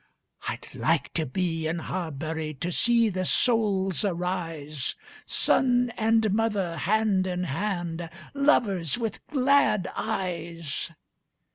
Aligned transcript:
"I'd 0.49 0.67
like 0.73 1.13
to 1.13 1.27
be 1.27 1.67
in 1.67 1.77
Harbury 1.77 2.55
to 2.55 2.71
see 2.71 3.07
the 3.09 3.23
souls 3.23 4.03
arise, 4.03 4.95
Son 5.27 5.93
and 5.95 6.33
mother 6.33 6.75
hand 6.77 7.27
in 7.27 7.43
hand, 7.43 8.09
lovers 8.33 8.97
with 8.97 9.23
glad 9.27 9.91
eyes. 9.95 10.89